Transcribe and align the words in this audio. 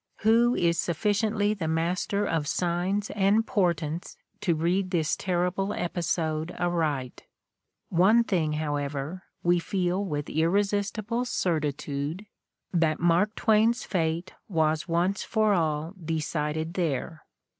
Who 0.21 0.55
is 0.55 0.79
sufficiently 0.79 1.53
the 1.53 1.67
master 1.67 2.25
of 2.25 2.47
signs 2.47 3.11
and 3.11 3.45
portents 3.45 4.17
to 4.39 4.55
read 4.55 4.89
this 4.89 5.15
terrible 5.15 5.73
episode 5.73 6.51
aright? 6.59 7.27
One 7.89 8.23
thing, 8.23 8.53
however, 8.53 9.21
we 9.43 9.59
feel 9.59 10.03
with 10.03 10.27
irresistible 10.27 11.25
certitude, 11.25 12.25
that 12.73 12.99
Mark 12.99 13.35
Twain's 13.35 13.83
fate 13.83 14.33
was 14.47 14.87
once 14.87 15.21
for 15.23 15.53
all 15.53 15.93
decided 16.03 16.73
there. 16.73 17.23